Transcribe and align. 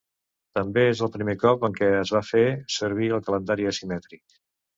També 0.59 0.85
és 0.93 1.03
el 1.07 1.11
primer 1.17 1.35
cop 1.43 1.65
en 1.69 1.75
què 1.81 1.89
es 1.99 2.13
va 2.15 2.23
fer 2.31 2.41
servir 2.77 3.11
un 3.19 3.23
calendari 3.29 3.71
asimètric. 3.75 4.25